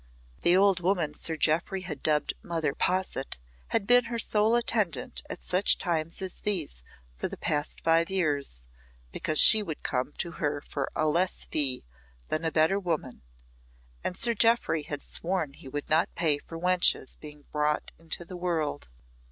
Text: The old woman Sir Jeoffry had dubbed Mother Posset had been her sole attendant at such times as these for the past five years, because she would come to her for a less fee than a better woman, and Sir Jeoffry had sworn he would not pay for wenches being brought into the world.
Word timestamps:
The 0.41 0.57
old 0.57 0.79
woman 0.79 1.13
Sir 1.13 1.35
Jeoffry 1.37 1.81
had 1.81 2.01
dubbed 2.01 2.33
Mother 2.41 2.73
Posset 2.73 3.37
had 3.67 3.85
been 3.85 4.05
her 4.05 4.17
sole 4.17 4.55
attendant 4.55 5.21
at 5.29 5.43
such 5.43 5.77
times 5.77 6.23
as 6.23 6.39
these 6.39 6.81
for 7.15 7.27
the 7.27 7.37
past 7.37 7.81
five 7.81 8.09
years, 8.09 8.65
because 9.11 9.37
she 9.39 9.61
would 9.61 9.83
come 9.83 10.11
to 10.13 10.31
her 10.41 10.59
for 10.59 10.89
a 10.95 11.05
less 11.07 11.45
fee 11.45 11.85
than 12.29 12.43
a 12.43 12.51
better 12.51 12.79
woman, 12.79 13.21
and 14.03 14.17
Sir 14.17 14.33
Jeoffry 14.33 14.81
had 14.81 15.03
sworn 15.03 15.53
he 15.53 15.67
would 15.69 15.87
not 15.87 16.15
pay 16.15 16.39
for 16.39 16.57
wenches 16.57 17.15
being 17.19 17.45
brought 17.51 17.91
into 17.99 18.25
the 18.25 18.35
world. 18.35 18.87